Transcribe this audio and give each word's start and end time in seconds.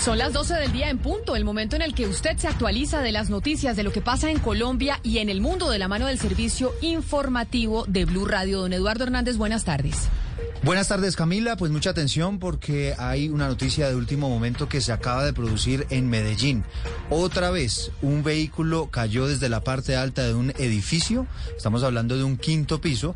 Son 0.00 0.18
las 0.18 0.32
12 0.32 0.54
del 0.54 0.72
día 0.72 0.88
en 0.88 0.98
punto, 0.98 1.34
el 1.34 1.44
momento 1.44 1.74
en 1.74 1.82
el 1.82 1.94
que 1.94 2.06
usted 2.06 2.36
se 2.36 2.46
actualiza 2.46 3.00
de 3.00 3.12
las 3.12 3.28
noticias 3.28 3.76
de 3.76 3.82
lo 3.82 3.92
que 3.92 4.00
pasa 4.00 4.30
en 4.30 4.38
Colombia 4.38 5.00
y 5.02 5.18
en 5.18 5.28
el 5.28 5.40
mundo 5.40 5.68
de 5.68 5.78
la 5.78 5.88
mano 5.88 6.06
del 6.06 6.18
servicio 6.18 6.72
informativo 6.80 7.84
de 7.86 8.04
Blue 8.04 8.26
Radio. 8.26 8.60
Don 8.60 8.72
Eduardo 8.72 9.04
Hernández, 9.04 9.36
buenas 9.36 9.64
tardes. 9.64 10.08
Buenas 10.62 10.88
tardes 10.88 11.16
Camila, 11.16 11.56
pues 11.56 11.70
mucha 11.70 11.90
atención 11.90 12.38
porque 12.38 12.94
hay 12.98 13.28
una 13.28 13.46
noticia 13.46 13.88
de 13.88 13.94
último 13.94 14.28
momento 14.28 14.68
que 14.68 14.80
se 14.80 14.92
acaba 14.92 15.24
de 15.24 15.32
producir 15.32 15.86
en 15.90 16.08
Medellín. 16.08 16.64
Otra 17.10 17.50
vez, 17.50 17.90
un 18.02 18.22
vehículo 18.22 18.88
cayó 18.90 19.26
desde 19.26 19.48
la 19.48 19.60
parte 19.60 19.96
alta 19.96 20.22
de 20.22 20.34
un 20.34 20.50
edificio, 20.50 21.26
estamos 21.56 21.82
hablando 21.82 22.16
de 22.16 22.24
un 22.24 22.36
quinto 22.36 22.80
piso, 22.80 23.14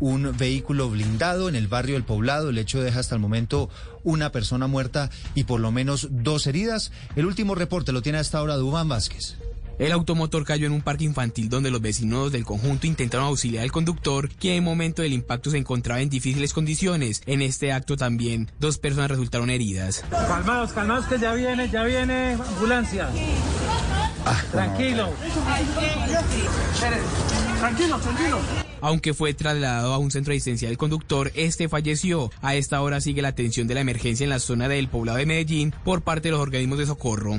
un 0.00 0.36
vehículo 0.36 0.90
blindado 0.90 1.48
en 1.48 1.56
el 1.56 1.68
barrio 1.68 1.96
El 1.96 2.04
Poblado. 2.04 2.50
El 2.50 2.58
hecho 2.58 2.80
deja 2.80 3.00
hasta 3.00 3.14
el 3.14 3.20
momento 3.20 3.68
una 4.04 4.32
persona 4.32 4.66
muerta 4.66 5.10
y 5.34 5.44
por 5.44 5.60
lo 5.60 5.70
menos 5.70 6.08
dos 6.10 6.46
heridas. 6.46 6.92
El 7.16 7.26
último 7.26 7.54
reporte 7.54 7.92
lo 7.92 8.02
tiene 8.02 8.18
hasta 8.18 8.38
ahora 8.38 8.56
Dubán 8.56 8.88
Vázquez. 8.88 9.36
El 9.78 9.92
automotor 9.92 10.44
cayó 10.44 10.66
en 10.66 10.72
un 10.72 10.82
parque 10.82 11.04
infantil 11.04 11.48
donde 11.48 11.70
los 11.70 11.80
vecinos 11.80 12.32
del 12.32 12.44
conjunto 12.44 12.88
intentaron 12.88 13.26
auxiliar 13.26 13.62
al 13.62 13.70
conductor, 13.70 14.28
que 14.28 14.50
en 14.50 14.56
el 14.56 14.62
momento 14.62 15.02
del 15.02 15.12
impacto 15.12 15.50
se 15.50 15.58
encontraba 15.58 16.00
en 16.00 16.10
difíciles 16.10 16.52
condiciones. 16.52 17.22
En 17.26 17.42
este 17.42 17.70
acto 17.72 17.96
también 17.96 18.50
dos 18.58 18.78
personas 18.78 19.08
resultaron 19.08 19.50
heridas. 19.50 20.04
Calmados, 20.10 20.72
calmados 20.72 21.06
que 21.06 21.20
ya 21.20 21.32
viene, 21.34 21.70
ya 21.70 21.84
viene 21.84 22.32
ambulancia. 22.32 23.08
Ah, 24.26 24.42
tranquilo. 24.50 25.10
Tranquilo, 27.60 27.98
tranquilo. 27.98 28.67
Aunque 28.80 29.14
fue 29.14 29.34
trasladado 29.34 29.92
a 29.92 29.98
un 29.98 30.10
centro 30.10 30.32
asistencial 30.32 30.70
el 30.70 30.78
conductor, 30.78 31.32
este 31.34 31.68
falleció. 31.68 32.30
A 32.42 32.54
esta 32.54 32.80
hora 32.82 33.00
sigue 33.00 33.22
la 33.22 33.28
atención 33.28 33.66
de 33.66 33.74
la 33.74 33.80
emergencia 33.80 34.24
en 34.24 34.30
la 34.30 34.38
zona 34.38 34.68
del 34.68 34.88
poblado 34.88 35.18
de 35.18 35.26
Medellín 35.26 35.74
por 35.84 36.02
parte 36.02 36.28
de 36.28 36.32
los 36.32 36.40
organismos 36.40 36.78
de 36.78 36.86
socorro. 36.86 37.38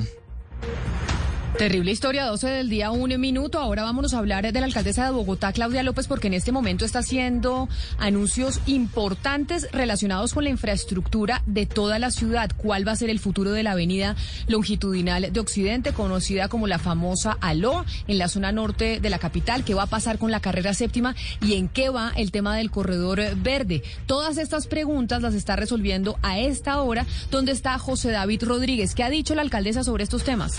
Terrible 1.60 1.90
historia, 1.90 2.24
12 2.24 2.48
del 2.48 2.70
día, 2.70 2.90
un 2.90 3.20
minuto. 3.20 3.58
Ahora 3.58 3.82
vámonos 3.82 4.14
a 4.14 4.18
hablar 4.18 4.50
de 4.50 4.58
la 4.58 4.64
alcaldesa 4.64 5.04
de 5.04 5.10
Bogotá, 5.10 5.52
Claudia 5.52 5.82
López, 5.82 6.08
porque 6.08 6.28
en 6.28 6.32
este 6.32 6.52
momento 6.52 6.86
está 6.86 7.00
haciendo 7.00 7.68
anuncios 7.98 8.60
importantes 8.64 9.68
relacionados 9.70 10.32
con 10.32 10.44
la 10.44 10.48
infraestructura 10.48 11.42
de 11.44 11.66
toda 11.66 11.98
la 11.98 12.10
ciudad. 12.12 12.50
¿Cuál 12.56 12.88
va 12.88 12.92
a 12.92 12.96
ser 12.96 13.10
el 13.10 13.18
futuro 13.18 13.52
de 13.52 13.62
la 13.62 13.72
avenida 13.72 14.16
longitudinal 14.48 15.30
de 15.34 15.38
Occidente, 15.38 15.92
conocida 15.92 16.48
como 16.48 16.66
la 16.66 16.78
famosa 16.78 17.36
ALO, 17.42 17.84
en 18.08 18.16
la 18.16 18.28
zona 18.28 18.52
norte 18.52 18.98
de 18.98 19.10
la 19.10 19.18
capital? 19.18 19.62
¿Qué 19.62 19.74
va 19.74 19.82
a 19.82 19.86
pasar 19.86 20.16
con 20.16 20.30
la 20.30 20.40
carrera 20.40 20.72
séptima? 20.72 21.14
¿Y 21.42 21.56
en 21.56 21.68
qué 21.68 21.90
va 21.90 22.10
el 22.16 22.30
tema 22.30 22.56
del 22.56 22.70
corredor 22.70 23.20
verde? 23.36 23.82
Todas 24.06 24.38
estas 24.38 24.66
preguntas 24.66 25.20
las 25.20 25.34
está 25.34 25.56
resolviendo 25.56 26.18
a 26.22 26.38
esta 26.38 26.80
hora, 26.80 27.04
donde 27.30 27.52
está 27.52 27.78
José 27.78 28.12
David 28.12 28.44
Rodríguez. 28.44 28.94
¿Qué 28.94 29.04
ha 29.04 29.10
dicho 29.10 29.34
la 29.34 29.42
alcaldesa 29.42 29.84
sobre 29.84 30.04
estos 30.04 30.24
temas? 30.24 30.58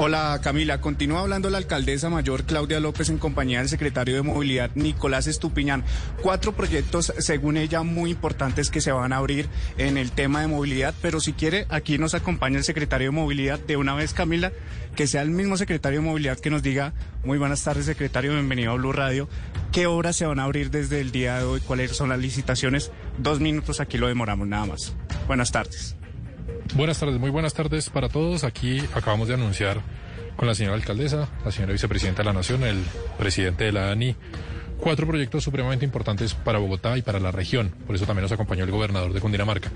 Hola 0.00 0.38
Camila, 0.40 0.80
continúa 0.80 1.22
hablando 1.22 1.50
la 1.50 1.58
alcaldesa 1.58 2.08
mayor 2.08 2.44
Claudia 2.44 2.78
López 2.78 3.08
en 3.08 3.18
compañía 3.18 3.58
del 3.58 3.68
secretario 3.68 4.14
de 4.14 4.22
Movilidad 4.22 4.70
Nicolás 4.76 5.26
Estupiñán. 5.26 5.82
Cuatro 6.22 6.52
proyectos, 6.52 7.12
según 7.18 7.56
ella, 7.56 7.82
muy 7.82 8.12
importantes 8.12 8.70
que 8.70 8.80
se 8.80 8.92
van 8.92 9.12
a 9.12 9.16
abrir 9.16 9.48
en 9.76 9.96
el 9.96 10.12
tema 10.12 10.40
de 10.40 10.46
movilidad, 10.46 10.94
pero 11.02 11.18
si 11.18 11.32
quiere, 11.32 11.66
aquí 11.68 11.98
nos 11.98 12.14
acompaña 12.14 12.58
el 12.58 12.64
secretario 12.64 13.08
de 13.08 13.10
Movilidad 13.10 13.58
de 13.58 13.76
una 13.76 13.96
vez, 13.96 14.14
Camila, 14.14 14.52
que 14.94 15.08
sea 15.08 15.22
el 15.22 15.30
mismo 15.30 15.56
secretario 15.56 15.98
de 15.98 16.06
Movilidad 16.06 16.38
que 16.38 16.50
nos 16.50 16.62
diga, 16.62 16.92
muy 17.24 17.38
buenas 17.38 17.64
tardes 17.64 17.86
secretario, 17.86 18.34
bienvenido 18.34 18.70
a 18.70 18.76
Blue 18.76 18.92
Radio, 18.92 19.28
qué 19.72 19.88
obras 19.88 20.14
se 20.14 20.26
van 20.26 20.38
a 20.38 20.44
abrir 20.44 20.70
desde 20.70 21.00
el 21.00 21.10
día 21.10 21.38
de 21.38 21.44
hoy, 21.44 21.60
cuáles 21.60 21.96
son 21.96 22.10
las 22.10 22.20
licitaciones. 22.20 22.92
Dos 23.18 23.40
minutos, 23.40 23.80
aquí 23.80 23.98
lo 23.98 24.06
demoramos 24.06 24.46
nada 24.46 24.66
más. 24.66 24.94
Buenas 25.26 25.50
tardes. 25.50 25.97
Buenas 26.74 27.00
tardes, 27.00 27.18
muy 27.18 27.30
buenas 27.30 27.54
tardes 27.54 27.90
para 27.90 28.08
todos. 28.08 28.44
Aquí 28.44 28.80
acabamos 28.94 29.26
de 29.26 29.34
anunciar 29.34 29.80
con 30.36 30.46
la 30.46 30.54
señora 30.54 30.76
alcaldesa, 30.76 31.28
la 31.44 31.50
señora 31.50 31.72
vicepresidenta 31.72 32.22
de 32.22 32.26
la 32.26 32.32
Nación, 32.32 32.62
el 32.62 32.84
presidente 33.18 33.64
de 33.64 33.72
la 33.72 33.90
ANI, 33.90 34.14
cuatro 34.78 35.06
proyectos 35.06 35.42
supremamente 35.42 35.84
importantes 35.84 36.34
para 36.34 36.58
Bogotá 36.58 36.96
y 36.96 37.02
para 37.02 37.18
la 37.20 37.32
región. 37.32 37.74
Por 37.86 37.96
eso 37.96 38.06
también 38.06 38.22
nos 38.22 38.32
acompañó 38.32 38.64
el 38.64 38.70
gobernador 38.70 39.12
de 39.12 39.20
Cundinamarca. 39.20 39.70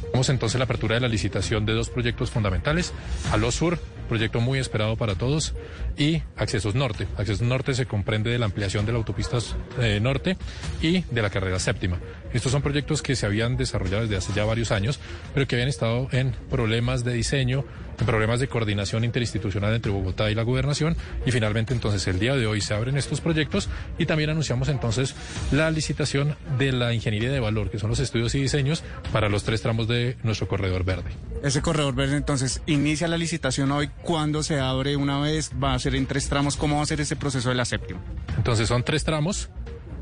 Tenemos 0.00 0.28
entonces 0.30 0.58
la 0.58 0.64
apertura 0.64 0.94
de 0.94 1.02
la 1.02 1.08
licitación 1.08 1.66
de 1.66 1.74
dos 1.74 1.90
proyectos 1.90 2.30
fundamentales, 2.30 2.94
Aló 3.30 3.50
Sur, 3.50 3.78
proyecto 4.08 4.40
muy 4.40 4.58
esperado 4.58 4.96
para 4.96 5.14
todos, 5.14 5.54
y 5.96 6.22
Accesos 6.36 6.74
Norte. 6.74 7.06
Accesos 7.16 7.42
Norte 7.42 7.74
se 7.74 7.86
comprende 7.86 8.30
de 8.30 8.38
la 8.38 8.46
ampliación 8.46 8.86
de 8.86 8.92
la 8.92 8.98
autopista 8.98 9.38
eh, 9.80 10.00
norte 10.00 10.36
y 10.82 11.02
de 11.02 11.22
la 11.22 11.30
carrera 11.30 11.58
séptima. 11.58 11.98
Estos 12.32 12.52
son 12.52 12.62
proyectos 12.62 13.02
que 13.02 13.16
se 13.16 13.26
habían 13.26 13.56
desarrollado 13.56 14.02
desde 14.02 14.16
hace 14.16 14.32
ya 14.32 14.44
varios 14.44 14.72
años, 14.72 14.98
pero 15.34 15.46
que 15.46 15.56
habían 15.56 15.68
estado 15.68 16.08
en 16.12 16.32
problemas 16.50 17.04
de 17.04 17.12
diseño, 17.12 17.64
problemas 18.06 18.40
de 18.40 18.48
coordinación 18.48 19.04
interinstitucional 19.04 19.74
entre 19.74 19.92
Bogotá 19.92 20.30
y 20.30 20.34
la 20.34 20.42
gobernación, 20.42 20.96
y 21.26 21.30
finalmente 21.30 21.74
entonces 21.74 22.06
el 22.06 22.18
día 22.18 22.34
de 22.36 22.46
hoy 22.46 22.60
se 22.60 22.74
abren 22.74 22.96
estos 22.96 23.20
proyectos 23.20 23.68
y 23.98 24.06
también 24.06 24.30
anunciamos 24.30 24.68
entonces 24.68 25.14
la 25.50 25.70
licitación 25.70 26.36
de 26.58 26.72
la 26.72 26.94
ingeniería 26.94 27.30
de 27.30 27.40
valor, 27.40 27.70
que 27.70 27.78
son 27.78 27.90
los 27.90 28.00
estudios 28.00 28.34
y 28.34 28.40
diseños 28.40 28.82
para 29.12 29.28
los 29.28 29.44
tres 29.44 29.62
tramos 29.62 29.88
de 29.88 30.16
nuestro 30.22 30.48
corredor 30.48 30.84
verde. 30.84 31.10
Ese 31.42 31.62
corredor 31.62 31.94
verde 31.94 32.16
entonces 32.16 32.62
inicia 32.66 33.08
la 33.08 33.18
licitación 33.18 33.70
hoy, 33.72 33.90
¿cuándo 34.02 34.42
se 34.42 34.60
abre 34.60 34.96
una 34.96 35.20
vez? 35.20 35.50
¿Va 35.62 35.74
a 35.74 35.78
ser 35.78 35.94
en 35.94 36.06
tres 36.06 36.28
tramos? 36.28 36.56
¿Cómo 36.56 36.76
va 36.76 36.82
a 36.82 36.86
ser 36.86 37.00
ese 37.00 37.16
proceso 37.16 37.48
de 37.48 37.54
la 37.54 37.64
séptima? 37.64 38.00
Entonces 38.36 38.68
son 38.68 38.82
tres 38.84 39.04
tramos. 39.04 39.50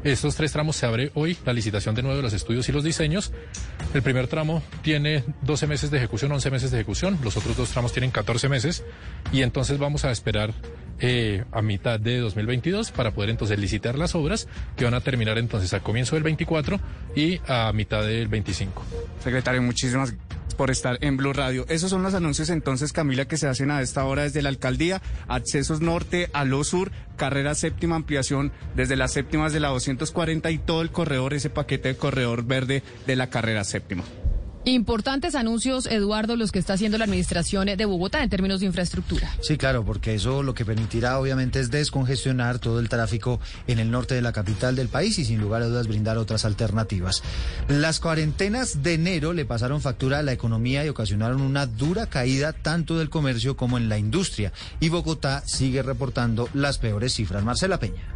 Estos 0.06 0.36
tres 0.36 0.52
tramos 0.52 0.76
se 0.76 0.86
abre 0.86 1.10
hoy 1.14 1.36
la 1.44 1.52
licitación 1.52 1.96
de 1.96 2.02
nuevo 2.02 2.16
de 2.16 2.22
los 2.22 2.32
estudios 2.32 2.68
y 2.68 2.72
los 2.72 2.84
diseños. 2.84 3.32
El 3.92 4.02
primer 4.02 4.28
tramo 4.28 4.62
tiene 4.82 5.24
12 5.42 5.66
meses 5.66 5.90
de 5.90 5.98
ejecución, 5.98 6.30
11 6.30 6.48
meses 6.52 6.70
de 6.70 6.76
ejecución. 6.76 7.18
Los 7.24 7.36
otros 7.36 7.56
dos 7.56 7.70
tramos 7.70 7.92
tienen 7.92 8.12
14 8.12 8.48
meses. 8.48 8.84
Y 9.32 9.42
entonces 9.42 9.78
vamos 9.78 10.04
a 10.04 10.12
esperar 10.12 10.54
eh, 11.00 11.42
a 11.50 11.60
mitad 11.60 11.98
de 11.98 12.18
2022 12.18 12.92
para 12.92 13.10
poder 13.10 13.30
entonces 13.30 13.58
licitar 13.58 13.98
las 13.98 14.14
obras 14.14 14.46
que 14.76 14.84
van 14.84 14.94
a 14.94 15.00
terminar 15.00 15.38
entonces 15.38 15.74
a 15.74 15.80
comienzo 15.80 16.14
del 16.14 16.22
24 16.22 16.78
y 17.16 17.40
a 17.48 17.72
mitad 17.72 18.06
del 18.06 18.28
25. 18.28 18.84
Secretario, 19.24 19.60
muchísimas 19.60 20.12
gracias 20.12 20.25
por 20.56 20.70
estar 20.70 20.98
en 21.00 21.16
Blue 21.16 21.32
Radio. 21.32 21.66
Esos 21.68 21.90
son 21.90 22.02
los 22.02 22.14
anuncios 22.14 22.50
entonces, 22.50 22.92
Camila, 22.92 23.26
que 23.26 23.36
se 23.36 23.46
hacen 23.46 23.70
a 23.70 23.82
esta 23.82 24.04
hora 24.04 24.22
desde 24.22 24.42
la 24.42 24.48
alcaldía. 24.48 25.02
Accesos 25.28 25.80
norte 25.80 26.30
a 26.32 26.44
lo 26.44 26.64
sur, 26.64 26.90
carrera 27.16 27.54
séptima, 27.54 27.96
ampliación 27.96 28.52
desde 28.74 28.96
las 28.96 29.12
séptimas 29.12 29.52
de 29.52 29.60
la 29.60 29.68
240 29.68 30.50
y 30.50 30.58
todo 30.58 30.82
el 30.82 30.90
corredor, 30.90 31.34
ese 31.34 31.50
paquete 31.50 31.88
de 31.88 31.96
corredor 31.96 32.44
verde 32.44 32.82
de 33.06 33.16
la 33.16 33.30
carrera 33.30 33.64
séptima. 33.64 34.04
Importantes 34.68 35.36
anuncios, 35.36 35.86
Eduardo, 35.86 36.34
los 36.34 36.50
que 36.50 36.58
está 36.58 36.72
haciendo 36.72 36.98
la 36.98 37.04
administración 37.04 37.68
de 37.68 37.84
Bogotá 37.84 38.24
en 38.24 38.28
términos 38.28 38.58
de 38.58 38.66
infraestructura. 38.66 39.32
Sí, 39.40 39.56
claro, 39.56 39.84
porque 39.84 40.16
eso 40.16 40.42
lo 40.42 40.54
que 40.54 40.64
permitirá 40.64 41.20
obviamente 41.20 41.60
es 41.60 41.70
descongestionar 41.70 42.58
todo 42.58 42.80
el 42.80 42.88
tráfico 42.88 43.38
en 43.68 43.78
el 43.78 43.92
norte 43.92 44.16
de 44.16 44.22
la 44.22 44.32
capital 44.32 44.74
del 44.74 44.88
país 44.88 45.20
y 45.20 45.24
sin 45.24 45.40
lugar 45.40 45.62
a 45.62 45.66
dudas 45.66 45.86
brindar 45.86 46.18
otras 46.18 46.44
alternativas. 46.44 47.22
Las 47.68 48.00
cuarentenas 48.00 48.82
de 48.82 48.94
enero 48.94 49.32
le 49.32 49.44
pasaron 49.44 49.80
factura 49.80 50.18
a 50.18 50.24
la 50.24 50.32
economía 50.32 50.84
y 50.84 50.88
ocasionaron 50.88 51.42
una 51.42 51.66
dura 51.66 52.06
caída 52.06 52.52
tanto 52.52 52.98
del 52.98 53.08
comercio 53.08 53.56
como 53.56 53.78
en 53.78 53.88
la 53.88 53.98
industria. 53.98 54.52
Y 54.80 54.88
Bogotá 54.88 55.44
sigue 55.46 55.84
reportando 55.84 56.48
las 56.54 56.78
peores 56.78 57.14
cifras. 57.14 57.44
Marcela 57.44 57.78
Peña. 57.78 58.15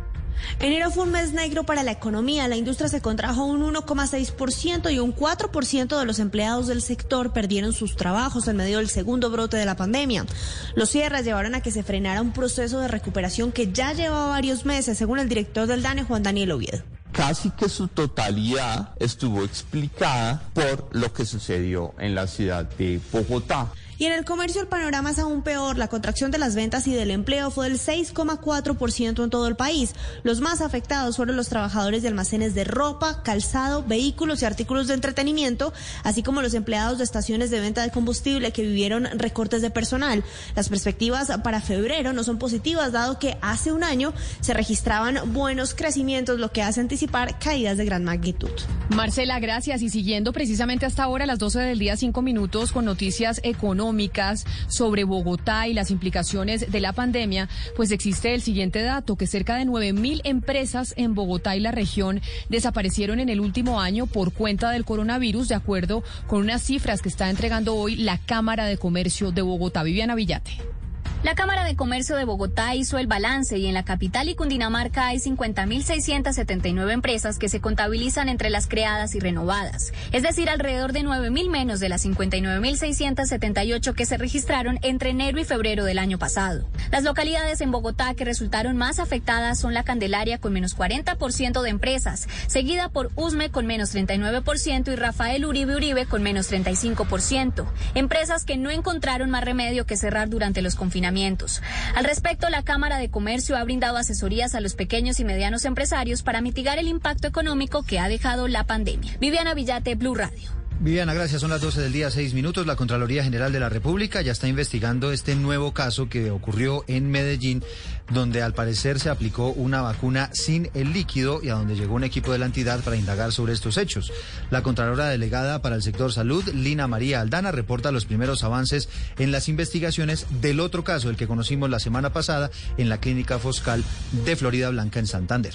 Enero 0.60 0.90
fue 0.90 1.04
un 1.04 1.12
mes 1.12 1.32
negro 1.32 1.64
para 1.64 1.82
la 1.82 1.92
economía. 1.92 2.48
La 2.48 2.56
industria 2.56 2.88
se 2.88 3.00
contrajo 3.00 3.44
un 3.44 3.62
1,6% 3.62 4.92
y 4.92 4.98
un 4.98 5.14
4% 5.14 5.98
de 5.98 6.04
los 6.04 6.18
empleados 6.18 6.66
del 6.66 6.82
sector 6.82 7.32
perdieron 7.32 7.72
sus 7.72 7.96
trabajos 7.96 8.48
en 8.48 8.56
medio 8.56 8.78
del 8.78 8.88
segundo 8.88 9.30
brote 9.30 9.56
de 9.56 9.64
la 9.64 9.76
pandemia. 9.76 10.26
Los 10.74 10.90
cierres 10.90 11.24
llevaron 11.24 11.54
a 11.54 11.62
que 11.62 11.70
se 11.70 11.82
frenara 11.82 12.22
un 12.22 12.32
proceso 12.32 12.80
de 12.80 12.88
recuperación 12.88 13.52
que 13.52 13.72
ya 13.72 13.92
llevaba 13.92 14.28
varios 14.28 14.64
meses, 14.64 14.98
según 14.98 15.18
el 15.18 15.28
director 15.28 15.66
del 15.66 15.82
DANE, 15.82 16.04
Juan 16.04 16.22
Daniel 16.22 16.52
Oviedo 16.52 16.82
casi 17.12 17.50
que 17.50 17.68
su 17.68 17.88
totalidad 17.88 18.94
estuvo 18.98 19.42
explicada 19.42 20.42
por 20.54 20.88
lo 20.92 21.12
que 21.12 21.26
sucedió 21.26 21.92
en 21.98 22.14
la 22.14 22.26
ciudad 22.26 22.64
de 22.78 23.00
Bogotá. 23.12 23.68
Y 24.00 24.06
en 24.06 24.14
el 24.14 24.24
comercio 24.24 24.62
el 24.62 24.66
panorama 24.66 25.10
es 25.10 25.18
aún 25.18 25.42
peor. 25.42 25.76
La 25.76 25.88
contracción 25.88 26.30
de 26.30 26.38
las 26.38 26.54
ventas 26.54 26.86
y 26.86 26.94
del 26.94 27.10
empleo 27.10 27.50
fue 27.50 27.68
del 27.68 27.78
6,4% 27.78 29.22
en 29.22 29.28
todo 29.28 29.46
el 29.46 29.56
país. 29.56 29.94
Los 30.22 30.40
más 30.40 30.62
afectados 30.62 31.16
fueron 31.16 31.36
los 31.36 31.50
trabajadores 31.50 32.00
de 32.00 32.08
almacenes 32.08 32.54
de 32.54 32.64
ropa, 32.64 33.22
calzado, 33.22 33.84
vehículos 33.86 34.40
y 34.40 34.46
artículos 34.46 34.86
de 34.86 34.94
entretenimiento, 34.94 35.74
así 36.02 36.22
como 36.22 36.40
los 36.40 36.54
empleados 36.54 36.96
de 36.96 37.04
estaciones 37.04 37.50
de 37.50 37.60
venta 37.60 37.82
de 37.82 37.90
combustible 37.90 38.52
que 38.52 38.62
vivieron 38.62 39.06
recortes 39.18 39.60
de 39.60 39.68
personal. 39.68 40.24
Las 40.56 40.70
perspectivas 40.70 41.30
para 41.44 41.60
febrero 41.60 42.14
no 42.14 42.24
son 42.24 42.38
positivas, 42.38 42.92
dado 42.92 43.18
que 43.18 43.36
hace 43.42 43.70
un 43.70 43.84
año 43.84 44.14
se 44.40 44.54
registraban 44.54 45.34
buenos 45.34 45.74
crecimientos, 45.74 46.40
lo 46.40 46.52
que 46.52 46.62
hace 46.62 46.80
anticipar 46.80 47.38
caídas 47.38 47.76
de 47.76 47.84
gran 47.84 48.04
magnitud. 48.04 48.48
Marcela, 48.88 49.38
gracias. 49.40 49.82
Y 49.82 49.90
siguiendo 49.90 50.32
precisamente 50.32 50.86
hasta 50.86 51.02
ahora, 51.02 51.26
las 51.26 51.38
12 51.38 51.58
del 51.58 51.78
día, 51.78 51.98
cinco 51.98 52.22
minutos, 52.22 52.72
con 52.72 52.86
noticias 52.86 53.42
económicas 53.44 53.89
económicas 53.90 54.46
sobre 54.68 55.04
Bogotá 55.04 55.66
y 55.66 55.74
las 55.74 55.90
implicaciones 55.90 56.70
de 56.70 56.80
la 56.80 56.92
pandemia, 56.92 57.48
pues 57.76 57.90
existe 57.90 58.34
el 58.34 58.40
siguiente 58.40 58.82
dato, 58.82 59.16
que 59.16 59.26
cerca 59.26 59.56
de 59.56 59.64
9 59.64 59.92
mil 59.92 60.20
empresas 60.24 60.94
en 60.96 61.14
Bogotá 61.14 61.56
y 61.56 61.60
la 61.60 61.72
región 61.72 62.20
desaparecieron 62.48 63.18
en 63.18 63.28
el 63.28 63.40
último 63.40 63.80
año 63.80 64.06
por 64.06 64.32
cuenta 64.32 64.70
del 64.70 64.84
coronavirus, 64.84 65.48
de 65.48 65.56
acuerdo 65.56 66.04
con 66.28 66.40
unas 66.40 66.62
cifras 66.62 67.02
que 67.02 67.08
está 67.08 67.30
entregando 67.30 67.74
hoy 67.74 67.96
la 67.96 68.18
Cámara 68.18 68.66
de 68.66 68.78
Comercio 68.78 69.32
de 69.32 69.42
Bogotá. 69.42 69.82
Viviana 69.82 70.14
Villate. 70.14 70.79
La 71.22 71.34
Cámara 71.34 71.64
de 71.64 71.76
Comercio 71.76 72.16
de 72.16 72.24
Bogotá 72.24 72.74
hizo 72.74 72.96
el 72.96 73.06
balance 73.06 73.58
y 73.58 73.66
en 73.66 73.74
la 73.74 73.84
capital 73.84 74.30
y 74.30 74.34
Cundinamarca 74.34 75.08
hay 75.08 75.18
50.679 75.18 76.90
empresas 76.90 77.38
que 77.38 77.50
se 77.50 77.60
contabilizan 77.60 78.30
entre 78.30 78.48
las 78.48 78.66
creadas 78.66 79.14
y 79.14 79.20
renovadas, 79.20 79.92
es 80.12 80.22
decir, 80.22 80.48
alrededor 80.48 80.94
de 80.94 81.02
9.000 81.02 81.50
menos 81.50 81.78
de 81.78 81.90
las 81.90 82.06
59.678 82.06 83.94
que 83.94 84.06
se 84.06 84.16
registraron 84.16 84.78
entre 84.80 85.10
enero 85.10 85.38
y 85.38 85.44
febrero 85.44 85.84
del 85.84 85.98
año 85.98 86.18
pasado. 86.18 86.66
Las 86.90 87.04
localidades 87.04 87.60
en 87.60 87.70
Bogotá 87.70 88.14
que 88.14 88.24
resultaron 88.24 88.78
más 88.78 88.98
afectadas 88.98 89.60
son 89.60 89.74
La 89.74 89.84
Candelaria 89.84 90.38
con 90.38 90.54
menos 90.54 90.74
40% 90.74 91.60
de 91.60 91.68
empresas, 91.68 92.28
seguida 92.46 92.88
por 92.88 93.10
Usme 93.14 93.50
con 93.50 93.66
menos 93.66 93.94
39% 93.94 94.90
y 94.90 94.96
Rafael 94.96 95.44
Uribe 95.44 95.76
Uribe 95.76 96.06
con 96.06 96.22
menos 96.22 96.50
35%. 96.50 97.66
Empresas 97.94 98.46
que 98.46 98.56
no 98.56 98.70
encontraron 98.70 99.28
más 99.28 99.44
remedio 99.44 99.84
que 99.84 99.98
cerrar 99.98 100.30
durante 100.30 100.62
los 100.62 100.76
al 101.10 102.04
respecto, 102.04 102.48
la 102.50 102.62
Cámara 102.62 102.98
de 102.98 103.10
Comercio 103.10 103.56
ha 103.56 103.64
brindado 103.64 103.96
asesorías 103.96 104.54
a 104.54 104.60
los 104.60 104.74
pequeños 104.74 105.18
y 105.18 105.24
medianos 105.24 105.64
empresarios 105.64 106.22
para 106.22 106.40
mitigar 106.40 106.78
el 106.78 106.86
impacto 106.86 107.26
económico 107.26 107.82
que 107.82 107.98
ha 107.98 108.08
dejado 108.08 108.46
la 108.46 108.64
pandemia. 108.64 109.16
Viviana 109.18 109.54
Villate, 109.54 109.96
Blue 109.96 110.14
Radio. 110.14 110.59
Viviana, 110.82 111.12
gracias. 111.12 111.42
Son 111.42 111.50
las 111.50 111.60
12 111.60 111.82
del 111.82 111.92
día, 111.92 112.10
6 112.10 112.32
minutos. 112.32 112.66
La 112.66 112.74
Contraloría 112.74 113.22
General 113.22 113.52
de 113.52 113.60
la 113.60 113.68
República 113.68 114.22
ya 114.22 114.32
está 114.32 114.48
investigando 114.48 115.12
este 115.12 115.34
nuevo 115.34 115.74
caso 115.74 116.08
que 116.08 116.30
ocurrió 116.30 116.84
en 116.88 117.10
Medellín, 117.10 117.62
donde 118.10 118.40
al 118.40 118.54
parecer 118.54 118.98
se 118.98 119.10
aplicó 119.10 119.48
una 119.50 119.82
vacuna 119.82 120.30
sin 120.32 120.70
el 120.72 120.94
líquido 120.94 121.40
y 121.42 121.50
a 121.50 121.54
donde 121.54 121.76
llegó 121.76 121.96
un 121.96 122.04
equipo 122.04 122.32
de 122.32 122.38
la 122.38 122.46
entidad 122.46 122.80
para 122.80 122.96
indagar 122.96 123.30
sobre 123.30 123.52
estos 123.52 123.76
hechos. 123.76 124.10
La 124.48 124.62
Contralora 124.62 125.08
Delegada 125.08 125.60
para 125.60 125.76
el 125.76 125.82
Sector 125.82 126.14
Salud, 126.14 126.48
Lina 126.54 126.88
María 126.88 127.20
Aldana, 127.20 127.52
reporta 127.52 127.92
los 127.92 128.06
primeros 128.06 128.42
avances 128.42 128.88
en 129.18 129.32
las 129.32 129.50
investigaciones 129.50 130.28
del 130.40 130.60
otro 130.60 130.82
caso, 130.82 131.10
el 131.10 131.16
que 131.16 131.26
conocimos 131.26 131.68
la 131.68 131.78
semana 131.78 132.14
pasada 132.14 132.50
en 132.78 132.88
la 132.88 133.00
Clínica 133.00 133.38
Foscal 133.38 133.84
de 134.24 134.34
Florida 134.34 134.70
Blanca 134.70 134.98
en 134.98 135.06
Santander 135.06 135.52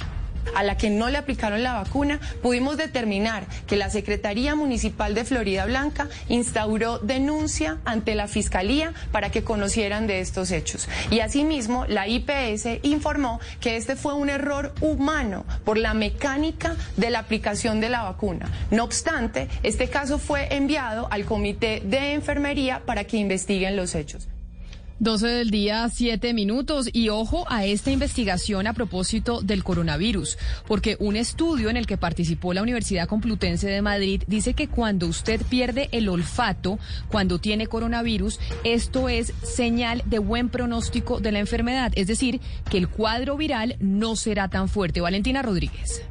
a 0.54 0.64
la 0.64 0.78
que 0.78 0.90
no 0.90 1.10
le 1.10 1.18
aplicaron 1.18 1.64
la 1.64 1.74
vacuna, 1.74 2.20
pudimos 2.42 2.78
determinar 2.78 3.46
que 3.68 3.76
la 3.76 3.90
Secretaría 3.90 4.56
Municipal 4.56 5.14
de 5.14 5.26
Florida 5.26 5.66
Blanca 5.66 6.08
instauró 6.30 7.00
denuncia 7.00 7.80
ante 7.86 8.16
la 8.16 8.28
Fiscalía 8.28 8.94
para 9.12 9.32
que 9.32 9.44
conocieran 9.44 10.08
de 10.08 10.20
estos 10.20 10.52
hechos. 10.52 10.88
Y 11.12 11.20
asimismo, 11.20 11.86
la 11.88 12.08
IPS 12.08 12.84
informó 12.84 13.40
que 13.60 13.78
este 13.78 13.96
fue 13.96 14.14
un 14.14 14.30
error 14.30 14.74
humano 14.82 15.46
por 15.64 15.78
la 15.78 15.94
mecánica 15.94 16.76
de 16.98 17.10
la 17.10 17.20
aplicación 17.20 17.82
de 17.82 17.90
la 17.90 18.04
vacuna. 18.04 18.50
No 18.72 18.84
obstante, 18.84 19.48
este 19.64 19.88
caso 19.90 20.20
fue 20.20 20.56
enviado 20.56 21.08
al 21.12 21.26
Comité 21.26 21.82
de 21.86 22.14
Enfermería 22.14 22.82
para 22.86 23.06
que 23.06 23.18
investiguen 23.18 23.76
los 23.76 23.96
hechos. 23.96 24.28
12 25.00 25.28
del 25.28 25.52
día, 25.52 25.90
7 25.90 26.34
minutos. 26.34 26.90
Y 26.92 27.10
ojo 27.10 27.46
a 27.50 27.66
esta 27.66 27.92
investigación 27.92 28.68
a 28.68 28.74
propósito 28.74 29.42
del 29.42 29.64
coronavirus, 29.64 30.38
porque 30.68 30.98
un 31.00 31.16
estudio 31.16 31.70
en 31.70 31.78
el 31.78 31.88
que 31.88 31.98
participó 31.98 32.54
la 32.54 32.62
Universidad 32.62 33.08
Complutense 33.08 33.68
de 33.68 33.82
Madrid 33.82 34.24
dice 34.28 34.54
que 34.54 34.68
cuando 34.68 35.08
usted 35.08 35.42
pierde 35.42 35.90
el 35.92 36.10
olfato, 36.10 36.80
cuando 37.10 37.40
tiene 37.40 37.68
coronavirus, 37.68 38.40
esto 38.64 39.10
es 39.10 39.34
señal 39.44 40.04
de 40.06 40.20
buen 40.20 40.50
pronóstico 40.50 41.20
de 41.20 41.32
la 41.32 41.40
enfermedad. 41.40 41.92
Es 41.96 42.08
decir, 42.08 42.40
que 42.70 42.78
el 42.78 42.88
cuadro 42.88 43.38
viral 43.38 43.76
no 43.80 44.16
será 44.16 44.48
tan 44.48 44.70
fuerte. 44.70 45.02
Valentina 45.02 45.42
Rodríguez. 45.42 46.04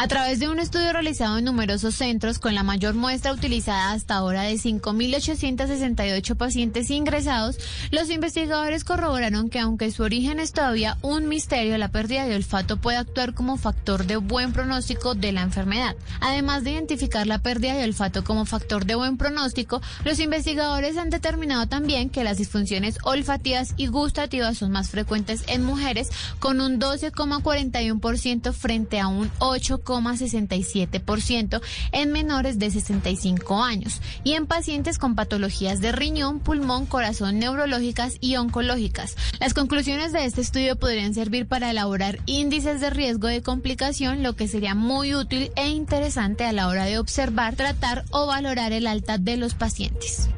A 0.00 0.06
través 0.06 0.38
de 0.38 0.48
un 0.48 0.60
estudio 0.60 0.92
realizado 0.92 1.38
en 1.38 1.44
numerosos 1.44 1.96
centros 1.96 2.38
con 2.38 2.54
la 2.54 2.62
mayor 2.62 2.94
muestra 2.94 3.32
utilizada 3.32 3.90
hasta 3.90 4.14
ahora 4.14 4.42
de 4.42 4.54
5.868 4.54 6.36
pacientes 6.36 6.88
ingresados, 6.90 7.58
los 7.90 8.08
investigadores 8.08 8.84
corroboraron 8.84 9.50
que 9.50 9.58
aunque 9.58 9.90
su 9.90 10.04
origen 10.04 10.38
es 10.38 10.52
todavía 10.52 10.96
un 11.02 11.26
misterio, 11.26 11.76
la 11.78 11.88
pérdida 11.88 12.26
de 12.26 12.36
olfato 12.36 12.76
puede 12.76 12.96
actuar 12.96 13.34
como 13.34 13.56
factor 13.56 14.06
de 14.06 14.18
buen 14.18 14.52
pronóstico 14.52 15.16
de 15.16 15.32
la 15.32 15.42
enfermedad. 15.42 15.96
Además 16.20 16.62
de 16.62 16.70
identificar 16.70 17.26
la 17.26 17.40
pérdida 17.40 17.74
de 17.74 17.82
olfato 17.82 18.22
como 18.22 18.44
factor 18.44 18.84
de 18.84 18.94
buen 18.94 19.16
pronóstico, 19.16 19.82
los 20.04 20.20
investigadores 20.20 20.96
han 20.96 21.10
determinado 21.10 21.66
también 21.66 22.08
que 22.08 22.22
las 22.22 22.38
disfunciones 22.38 22.98
olfativas 23.02 23.74
y 23.76 23.88
gustativas 23.88 24.58
son 24.58 24.70
más 24.70 24.90
frecuentes 24.90 25.42
en 25.48 25.64
mujeres 25.64 26.10
con 26.38 26.60
un 26.60 26.78
12,41% 26.78 28.52
frente 28.52 29.00
a 29.00 29.08
un 29.08 29.28
8, 29.40 29.87
67% 29.88 31.60
en 31.92 32.12
menores 32.12 32.58
de 32.58 32.70
65 32.70 33.62
años 33.62 34.00
y 34.24 34.32
en 34.34 34.46
pacientes 34.46 34.98
con 34.98 35.14
patologías 35.14 35.80
de 35.80 35.92
riñón, 35.92 36.40
pulmón, 36.40 36.86
corazón, 36.86 37.38
neurológicas 37.38 38.16
y 38.20 38.36
oncológicas. 38.36 39.16
Las 39.40 39.54
conclusiones 39.54 40.12
de 40.12 40.24
este 40.24 40.40
estudio 40.40 40.76
podrían 40.76 41.14
servir 41.14 41.46
para 41.46 41.70
elaborar 41.70 42.18
índices 42.26 42.80
de 42.80 42.90
riesgo 42.90 43.28
de 43.28 43.42
complicación, 43.42 44.22
lo 44.22 44.34
que 44.34 44.48
sería 44.48 44.74
muy 44.74 45.14
útil 45.14 45.50
e 45.56 45.68
interesante 45.68 46.44
a 46.44 46.52
la 46.52 46.68
hora 46.68 46.84
de 46.84 46.98
observar, 46.98 47.56
tratar 47.56 48.04
o 48.10 48.26
valorar 48.26 48.72
el 48.72 48.86
alta 48.86 49.18
de 49.18 49.36
los 49.36 49.54
pacientes. 49.54 50.28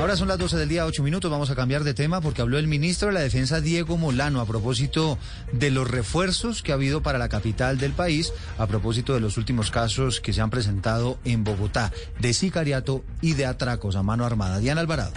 Ahora 0.00 0.16
son 0.16 0.28
las 0.28 0.38
12 0.38 0.56
del 0.56 0.68
día, 0.68 0.84
8 0.86 1.02
minutos. 1.02 1.30
Vamos 1.30 1.50
a 1.50 1.54
cambiar 1.54 1.84
de 1.84 1.94
tema 1.94 2.20
porque 2.20 2.42
habló 2.42 2.58
el 2.58 2.66
ministro 2.66 3.08
de 3.08 3.14
la 3.14 3.20
Defensa, 3.20 3.60
Diego 3.60 3.96
Molano, 3.96 4.40
a 4.40 4.46
propósito 4.46 5.18
de 5.52 5.70
los 5.70 5.88
refuerzos 5.88 6.62
que 6.62 6.72
ha 6.72 6.74
habido 6.74 7.02
para 7.02 7.18
la 7.18 7.28
capital 7.28 7.78
del 7.78 7.92
país, 7.92 8.32
a 8.58 8.66
propósito 8.66 9.14
de 9.14 9.20
los 9.20 9.38
últimos 9.38 9.70
casos 9.70 10.20
que 10.20 10.32
se 10.32 10.40
han 10.40 10.50
presentado 10.50 11.18
en 11.24 11.44
Bogotá, 11.44 11.92
de 12.20 12.34
sicariato 12.34 13.04
y 13.22 13.34
de 13.34 13.46
atracos 13.46 13.96
a 13.96 14.02
mano 14.02 14.26
armada. 14.26 14.58
Diana 14.58 14.80
Alvarado. 14.80 15.12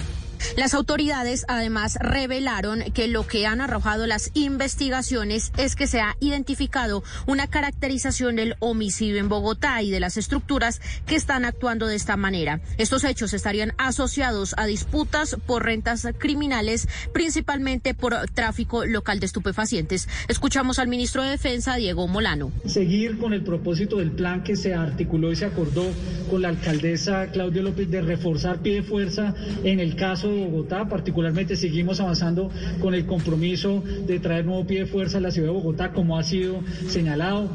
Las 0.56 0.74
autoridades 0.74 1.46
además 1.48 1.98
revelaron 2.00 2.84
que 2.94 3.08
lo 3.08 3.28
que 3.28 3.46
han 3.46 3.62
arrojado 3.62 4.08
las 4.08 4.32
investigaciones 4.34 5.52
es 5.58 5.76
que 5.76 5.88
se 5.88 6.00
ha 6.00 6.16
identificado 6.20 7.04
una 7.26 7.48
caracterización 7.48 8.38
del 8.38 8.56
homicidio 8.60 9.18
en 9.18 9.30
Bogotá 9.30 9.82
y 9.82 9.92
de 9.92 10.00
las 10.00 10.18
estructuras 10.18 10.82
que 11.06 11.16
están 11.16 11.46
actuando 11.46 11.88
de 11.88 11.96
esta 11.96 12.18
manera. 12.18 12.62
Estos 12.78 13.04
hechos 13.04 13.34
estarían 13.34 13.74
asociados 13.78 14.56
a 14.58 14.66
disputas 14.66 15.38
por 15.46 15.66
rentas 15.66 16.08
criminales, 16.18 16.88
principalmente 17.14 17.94
por 17.94 18.16
tráfico 18.34 18.86
local 18.86 19.20
de 19.20 19.26
estupefacientes. 19.26 20.08
Escuchamos 20.28 20.80
al 20.80 20.88
ministro 20.88 21.24
de 21.24 21.32
Defensa, 21.32 21.76
Diego 21.76 22.08
Molano. 22.08 22.52
Seguir 22.66 23.18
con 23.18 23.34
el 23.34 23.44
propósito 23.44 23.98
del 23.98 24.12
plan 24.12 24.44
que 24.44 24.56
se 24.56 24.74
articuló 24.74 25.32
y 25.32 25.36
se 25.36 25.46
acordó 25.46 25.86
con 26.30 26.42
la 26.42 26.50
alcaldesa 26.50 27.28
Claudia 27.32 27.62
López 27.62 27.90
de 27.90 28.02
reforzar 28.02 28.60
pie 28.60 28.76
de 28.76 28.84
fuerza 28.84 29.34
en 29.64 29.80
el 29.80 29.96
caso 29.96 30.37
Bogotá, 30.38 30.88
particularmente 30.88 31.56
seguimos 31.56 32.00
avanzando 32.00 32.52
con 32.80 32.94
el 32.94 33.06
compromiso 33.06 33.84
de 34.06 34.20
traer 34.20 34.46
nuevo 34.46 34.66
pie 34.66 34.82
de 34.82 34.86
fuerza 34.86 35.18
a 35.18 35.22
la 35.22 35.32
ciudad 35.32 35.48
de 35.50 35.54
Bogotá, 35.54 35.92
como 35.92 36.18
ha 36.18 36.24
sido 36.24 36.62
señalado. 36.88 37.50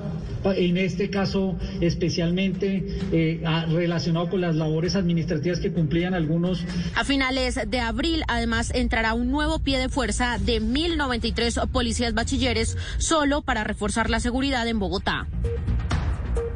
En 0.45 0.77
este 0.77 1.09
caso, 1.09 1.57
especialmente 1.81 2.85
eh, 3.13 3.45
relacionado 3.71 4.29
con 4.29 4.41
las 4.41 4.57
labores 4.57 4.97
administrativas 4.97 5.61
que 5.61 5.71
cumplían 5.73 6.15
algunos. 6.15 6.65
A 6.97 7.05
finales 7.05 7.61
de 7.69 7.79
abril, 7.79 8.25
además, 8.27 8.73
entrará 8.75 9.15
un 9.15 9.31
nuevo 9.31 9.61
pie 9.61 9.79
de 9.79 9.89
fuerza 9.89 10.39
de 10.39 10.61
1.093 10.61 11.69
policías 11.69 12.15
bachilleres 12.15 12.77
solo 12.99 13.43
para 13.43 13.63
reforzar 13.63 14.11
la 14.11 14.19
seguridad 14.19 14.67
en 14.67 14.81
Bogotá. 14.81 15.29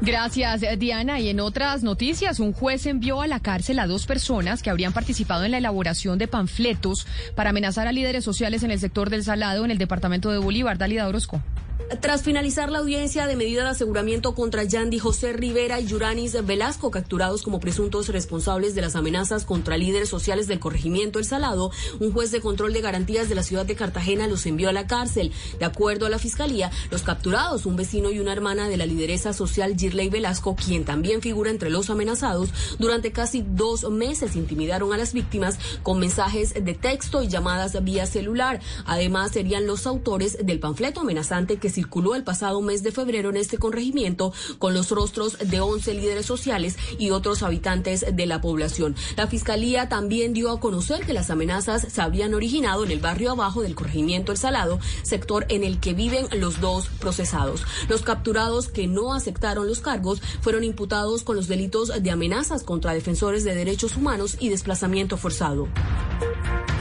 Gracias, 0.02 0.62
Diana. 0.78 1.20
Y 1.20 1.28
en 1.28 1.40
otras 1.40 1.82
noticias, 1.82 2.38
un 2.38 2.52
juez 2.52 2.86
envió 2.86 3.22
a 3.22 3.26
la 3.26 3.40
cárcel 3.40 3.78
a 3.78 3.86
dos 3.86 4.06
personas 4.06 4.62
que 4.62 4.70
habrían 4.70 4.92
participado 4.92 5.44
en 5.44 5.52
la 5.52 5.58
elaboración 5.58 6.18
de 6.18 6.28
panfletos 6.28 7.06
para 7.34 7.50
amenazar 7.50 7.88
a 7.88 7.92
líderes 7.92 8.24
sociales 8.24 8.62
en 8.62 8.70
el 8.70 8.78
sector 8.78 9.10
del 9.10 9.24
Salado 9.24 9.64
en 9.64 9.70
el 9.70 9.78
departamento 9.78 10.30
de 10.30 10.38
Bolívar. 10.38 10.78
Dalida 10.78 11.08
Orozco. 11.08 11.42
Tras 12.00 12.22
finalizar 12.22 12.68
la 12.68 12.80
audiencia 12.80 13.28
de 13.28 13.36
medida 13.36 13.62
de 13.62 13.70
aseguramiento 13.70 14.34
contra 14.34 14.64
Yandy 14.64 14.98
José 14.98 15.32
Rivera 15.32 15.78
y 15.78 15.86
Yuranis 15.86 16.44
Velasco, 16.44 16.90
capturados 16.90 17.42
como 17.42 17.60
presuntos 17.60 18.08
responsables 18.08 18.74
de 18.74 18.80
las 18.80 18.96
amenazas 18.96 19.44
contra 19.44 19.76
líderes 19.76 20.08
sociales 20.08 20.48
del 20.48 20.58
corregimiento 20.58 21.20
El 21.20 21.24
Salado, 21.24 21.70
un 22.00 22.12
juez 22.12 22.32
de 22.32 22.40
control 22.40 22.72
de 22.72 22.80
garantías 22.80 23.28
de 23.28 23.36
la 23.36 23.44
ciudad 23.44 23.66
de 23.66 23.76
Cartagena 23.76 24.26
los 24.26 24.46
envió 24.46 24.68
a 24.68 24.72
la 24.72 24.88
cárcel. 24.88 25.30
De 25.60 25.64
acuerdo 25.64 26.06
a 26.06 26.10
la 26.10 26.18
fiscalía, 26.18 26.72
los 26.90 27.02
capturados, 27.02 27.66
un 27.66 27.76
vecino 27.76 28.10
y 28.10 28.18
una 28.18 28.32
hermana 28.32 28.68
de 28.68 28.76
la 28.76 28.86
lideresa 28.86 29.32
social 29.32 29.76
Girley 29.78 30.08
Velasco, 30.08 30.56
quien 30.56 30.84
también 30.84 31.22
figura 31.22 31.50
entre 31.52 31.70
los 31.70 31.88
amenazados, 31.88 32.50
durante 32.80 33.12
casi 33.12 33.44
dos 33.46 33.88
meses 33.88 34.34
intimidaron 34.34 34.92
a 34.92 34.96
las 34.96 35.12
víctimas 35.12 35.60
con 35.84 36.00
mensajes 36.00 36.52
de 36.52 36.74
texto 36.74 37.22
y 37.22 37.28
llamadas 37.28 37.82
vía 37.84 38.06
celular. 38.06 38.58
Además, 38.86 39.30
serían 39.30 39.68
los 39.68 39.86
autores 39.86 40.38
del 40.44 40.58
panfleto 40.58 41.00
amenazante 41.02 41.58
que 41.58 41.75
circuló 41.76 42.14
el 42.14 42.24
pasado 42.24 42.62
mes 42.62 42.82
de 42.82 42.90
febrero 42.90 43.28
en 43.28 43.36
este 43.36 43.58
corregimiento 43.58 44.32
con 44.58 44.72
los 44.72 44.90
rostros 44.90 45.36
de 45.38 45.60
11 45.60 45.92
líderes 45.92 46.24
sociales 46.24 46.76
y 46.98 47.10
otros 47.10 47.42
habitantes 47.42 48.06
de 48.10 48.24
la 48.24 48.40
población. 48.40 48.96
La 49.14 49.26
Fiscalía 49.26 49.90
también 49.90 50.32
dio 50.32 50.50
a 50.50 50.58
conocer 50.58 51.04
que 51.04 51.12
las 51.12 51.28
amenazas 51.28 51.86
se 51.92 52.00
habían 52.00 52.32
originado 52.32 52.82
en 52.84 52.92
el 52.92 53.00
barrio 53.00 53.32
abajo 53.32 53.60
del 53.60 53.74
corregimiento 53.74 54.32
El 54.32 54.38
Salado, 54.38 54.80
sector 55.02 55.44
en 55.50 55.64
el 55.64 55.78
que 55.78 55.92
viven 55.92 56.26
los 56.40 56.62
dos 56.62 56.86
procesados. 56.98 57.62
Los 57.90 58.00
capturados 58.00 58.68
que 58.68 58.86
no 58.86 59.12
aceptaron 59.12 59.66
los 59.66 59.80
cargos 59.80 60.22
fueron 60.40 60.64
imputados 60.64 61.24
con 61.24 61.36
los 61.36 61.46
delitos 61.46 62.02
de 62.02 62.10
amenazas 62.10 62.62
contra 62.62 62.94
defensores 62.94 63.44
de 63.44 63.54
derechos 63.54 63.98
humanos 63.98 64.38
y 64.40 64.48
desplazamiento 64.48 65.18
forzado. 65.18 65.68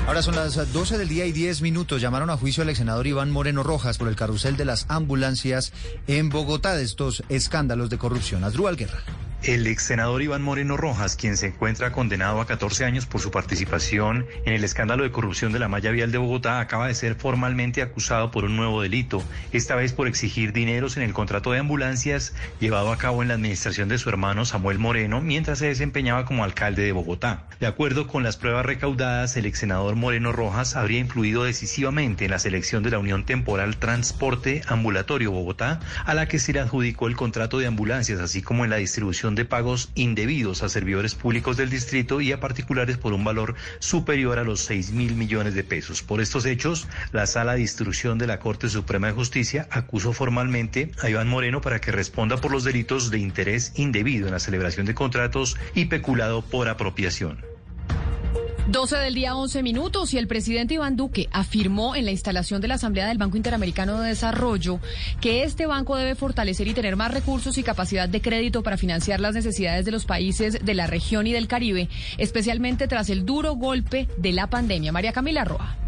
Ahora 0.07 0.21
son 0.21 0.35
las 0.35 0.71
12 0.71 0.99
del 0.99 1.07
día 1.07 1.25
y 1.25 1.31
10 1.31 1.63
minutos. 1.63 1.99
Llamaron 1.99 2.29
a 2.29 2.37
juicio 2.37 2.61
al 2.61 2.69
ex 2.69 2.77
senador 2.77 3.07
Iván 3.07 3.31
Moreno 3.31 3.63
Rojas 3.63 3.97
por 3.97 4.07
el 4.07 4.15
carrusel 4.15 4.55
de 4.55 4.63
las 4.63 4.85
ambulancias 4.87 5.73
en 6.05 6.29
Bogotá 6.29 6.75
de 6.75 6.83
estos 6.83 7.23
escándalos 7.27 7.89
de 7.89 7.97
corrupción. 7.97 8.43
Adrúbal 8.43 8.77
Guerra. 8.77 8.99
El 9.45 9.67
ex 9.67 9.83
senador 9.83 10.23
Iván 10.23 10.41
Moreno 10.41 10.75
Rojas, 10.75 11.15
quien 11.15 11.37
se 11.37 11.45
encuentra 11.45 11.91
condenado 11.91 12.41
a 12.41 12.47
14 12.47 12.83
años 12.83 13.05
por 13.05 13.21
su 13.21 13.29
participación 13.29 14.25
en 14.43 14.53
el 14.53 14.63
escándalo 14.63 15.03
de 15.03 15.11
corrupción 15.11 15.53
de 15.53 15.59
la 15.59 15.67
malla 15.67 15.91
vial 15.91 16.11
de 16.11 16.17
Bogotá, 16.17 16.59
acaba 16.59 16.87
de 16.87 16.95
ser 16.95 17.13
formalmente 17.13 17.83
acusado 17.83 18.31
por 18.31 18.45
un 18.45 18.55
nuevo 18.55 18.81
delito, 18.81 19.23
esta 19.51 19.75
vez 19.75 19.93
por 19.93 20.07
exigir 20.07 20.51
dineros 20.51 20.97
en 20.97 21.03
el 21.03 21.13
contrato 21.13 21.51
de 21.51 21.59
ambulancias 21.59 22.33
llevado 22.59 22.91
a 22.91 22.97
cabo 22.97 23.21
en 23.21 23.27
la 23.27 23.35
administración 23.35 23.87
de 23.87 23.99
su 23.99 24.09
hermano 24.09 24.45
Samuel 24.45 24.79
Moreno 24.79 25.21
mientras 25.21 25.59
se 25.59 25.67
desempeñaba 25.67 26.25
como 26.25 26.43
alcalde 26.43 26.81
de 26.81 26.91
Bogotá. 26.91 27.43
De 27.59 27.67
acuerdo 27.67 28.07
con 28.07 28.23
las 28.23 28.37
pruebas 28.37 28.65
recaudadas, 28.65 29.37
el 29.37 29.45
ex 29.45 29.59
senador 29.59 29.95
Moreno 29.95 30.31
Rojas 30.31 30.75
habría 30.75 30.97
influido 30.97 31.43
decisivamente 31.43 32.25
en 32.25 32.31
la 32.31 32.39
selección 32.39 32.81
de 32.81 32.89
la 32.89 32.97
Unión 32.97 33.25
Temporal 33.25 33.77
Transporte 33.77 34.63
Ambulatorio 34.67 35.29
Bogotá, 35.29 35.81
a 36.03 36.15
la 36.15 36.27
que 36.27 36.39
se 36.39 36.51
le 36.51 36.61
adjudicó 36.61 37.05
el 37.05 37.15
contrato 37.15 37.59
de 37.59 37.67
ambulancias, 37.67 38.19
así 38.19 38.41
como 38.41 38.63
en 38.63 38.71
la 38.71 38.77
distribución 38.77 39.34
de 39.35 39.45
pagos 39.45 39.89
indebidos 39.95 40.63
a 40.63 40.69
servidores 40.69 41.15
públicos 41.15 41.57
del 41.57 41.69
distrito 41.69 42.21
y 42.21 42.31
a 42.31 42.39
particulares 42.39 42.97
por 42.97 43.13
un 43.13 43.23
valor 43.23 43.55
superior 43.79 44.39
a 44.39 44.43
los 44.43 44.61
6 44.61 44.91
mil 44.91 45.15
millones 45.15 45.53
de 45.53 45.63
pesos. 45.63 46.01
Por 46.01 46.21
estos 46.21 46.45
hechos, 46.45 46.87
la 47.11 47.27
Sala 47.27 47.55
de 47.55 47.61
Instrucción 47.61 48.17
de 48.17 48.27
la 48.27 48.39
Corte 48.39 48.69
Suprema 48.69 49.07
de 49.07 49.13
Justicia 49.13 49.67
acusó 49.71 50.13
formalmente 50.13 50.91
a 51.01 51.09
Iván 51.09 51.27
Moreno 51.27 51.61
para 51.61 51.79
que 51.79 51.91
responda 51.91 52.37
por 52.37 52.51
los 52.51 52.63
delitos 52.63 53.11
de 53.11 53.19
interés 53.19 53.73
indebido 53.75 54.27
en 54.27 54.33
la 54.33 54.39
celebración 54.39 54.85
de 54.85 54.95
contratos 54.95 55.57
y 55.73 55.85
peculado 55.85 56.41
por 56.41 56.67
apropiación. 56.67 57.54
12 58.67 58.97
del 58.97 59.13
día 59.13 59.35
11 59.35 59.61
minutos 59.61 60.11
y 60.15 60.17
el 60.17 60.25
presidente 60.25 60.73
Iván 60.73 60.95
Duque 60.95 61.29
afirmó 61.31 61.95
en 61.95 62.03
la 62.03 62.11
instalación 62.11 62.61
de 62.61 62.67
la 62.67 62.75
Asamblea 62.75 63.07
del 63.07 63.19
Banco 63.19 63.37
Interamericano 63.37 64.01
de 64.01 64.09
Desarrollo 64.09 64.79
que 65.21 65.43
este 65.43 65.67
banco 65.67 65.95
debe 65.95 66.15
fortalecer 66.15 66.67
y 66.67 66.73
tener 66.73 66.95
más 66.95 67.13
recursos 67.13 67.59
y 67.59 67.63
capacidad 67.63 68.09
de 68.09 68.21
crédito 68.21 68.63
para 68.63 68.77
financiar 68.77 69.19
las 69.19 69.35
necesidades 69.35 69.85
de 69.85 69.91
los 69.91 70.05
países 70.05 70.65
de 70.65 70.73
la 70.73 70.87
región 70.87 71.27
y 71.27 71.33
del 71.33 71.47
Caribe, 71.47 71.89
especialmente 72.17 72.87
tras 72.87 73.11
el 73.11 73.23
duro 73.23 73.53
golpe 73.53 74.07
de 74.17 74.33
la 74.33 74.47
pandemia. 74.47 74.91
María 74.91 75.13
Camila 75.13 75.45
Roa. 75.45 75.84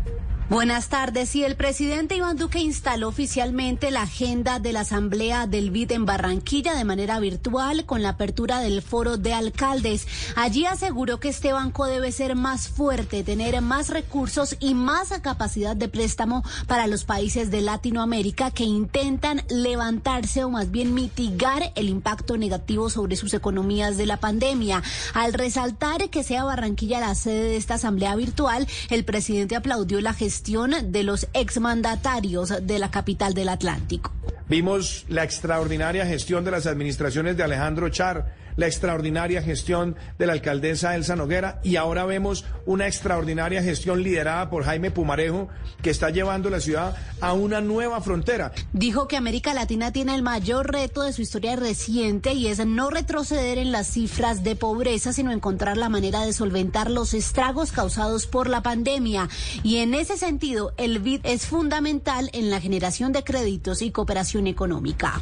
Buenas 0.50 0.88
tardes. 0.88 1.36
Y 1.36 1.44
el 1.44 1.58
presidente 1.58 2.16
Iván 2.16 2.38
Duque 2.38 2.60
instaló 2.60 3.10
oficialmente 3.10 3.92
la 3.92 4.04
agenda 4.04 4.60
de 4.60 4.72
la 4.72 4.80
Asamblea 4.82 5.46
del 5.46 5.72
BID 5.72 5.92
en 5.92 6.06
Barranquilla 6.06 6.74
de 6.74 6.86
manera 6.86 7.20
virtual 7.20 7.86
con 7.86 8.02
la 8.02 8.10
apertura 8.10 8.62
del 8.62 8.82
foro 8.82 9.18
de 9.18 9.34
alcaldes. 9.34 10.08
Allí 10.38 10.66
aseguró 10.66 11.20
que 11.20 11.28
este 11.28 11.52
banco 11.52 11.86
debe 11.86 12.14
ser 12.14 12.38
más 12.38 12.70
fuerte, 12.70 13.26
tener 13.26 13.60
más 13.62 13.90
recursos 13.90 14.56
y 14.62 14.74
más 14.74 15.10
capacidad 15.22 15.76
de 15.76 15.90
préstamo 15.90 16.46
para 16.66 16.88
los 16.88 17.04
países 17.04 17.52
de 17.52 17.60
Latinoamérica 17.60 18.50
que 18.50 18.64
intentan 18.64 19.44
levantarse 19.50 20.46
o 20.46 20.50
más 20.50 20.72
bien 20.72 20.94
mitigar 20.94 21.74
el 21.76 21.90
impacto 21.90 22.38
negativo 22.38 22.90
sobre 22.90 23.18
sus 23.18 23.34
economías 23.34 23.98
de 23.98 24.06
la 24.06 24.22
pandemia. 24.22 24.82
Al 25.14 25.34
resaltar 25.34 26.10
que 26.10 26.24
sea 26.24 26.46
Barranquilla 26.46 27.02
la 27.02 27.16
sede 27.16 27.50
de 27.50 27.58
esta 27.58 27.74
Asamblea 27.74 28.16
virtual, 28.16 28.66
el 28.90 29.04
presidente 29.04 29.58
aplaudió 29.58 30.00
la 30.00 30.14
gestión 30.14 30.37
de 30.44 31.04
los 31.04 31.28
exmandatarios 31.34 32.66
de 32.66 32.80
la 32.80 32.92
capital 32.92 33.34
del 33.34 33.50
Atlántico. 33.50 34.12
Vimos 34.48 35.06
la 35.10 35.24
extraordinaria 35.24 36.06
gestión 36.06 36.46
de 36.46 36.52
las 36.52 36.68
administraciones 36.68 37.36
de 37.36 37.44
Alejandro 37.44 37.90
Char 37.90 38.34
la 38.58 38.68
extraordinaria 38.68 39.42
gestión 39.42 39.96
de 40.20 40.28
la 40.28 40.34
alcaldesa 40.34 40.96
Elsa 40.96 41.16
Noguera 41.16 41.62
y 41.64 41.78
ahora 41.78 42.06
vemos 42.06 42.44
una 42.66 42.88
extraordinaria 42.88 43.64
gestión 43.64 44.04
liderada 44.04 44.50
por 44.50 44.66
Jaime 44.66 44.92
Pumarejo 44.92 45.48
que 45.82 45.90
está 45.90 46.10
llevando 46.10 46.50
la 46.50 46.60
ciudad 46.60 46.98
a 47.22 47.34
una 47.34 47.62
nueva 47.62 48.02
frontera. 48.02 48.52
Dijo 48.74 49.08
que 49.08 49.16
América 49.16 49.54
Latina 49.54 49.92
tiene 49.92 50.16
el 50.16 50.24
mayor 50.24 50.72
reto 50.72 51.04
de 51.04 51.14
su 51.14 51.22
historia 51.22 51.56
reciente 51.56 52.34
y 52.34 52.48
es 52.48 52.66
no 52.66 52.90
retroceder 52.90 53.58
en 53.58 53.72
las 53.72 53.88
cifras 53.88 54.44
de 54.44 54.56
pobreza, 54.56 55.14
sino 55.14 55.32
encontrar 55.32 55.78
la 55.78 55.90
manera 55.90 56.26
de 56.26 56.34
solventar 56.34 56.90
los 56.90 57.14
estragos 57.14 57.72
causados 57.72 58.28
por 58.28 58.50
la 58.50 58.62
pandemia. 58.62 59.30
Y 59.64 59.78
en 59.78 59.94
ese 59.94 60.18
sentido, 60.18 60.74
el 60.78 61.00
BID 61.00 61.22
es 61.24 61.46
fundamental 61.46 62.30
en 62.34 62.50
la 62.50 62.60
generación 62.60 63.12
de 63.12 63.24
créditos 63.24 63.82
y 63.82 63.92
cooperación 63.92 64.48
económica. 64.48 65.22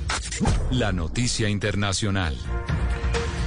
La 0.72 0.92
noticia 0.92 1.50
internacional. 1.50 2.38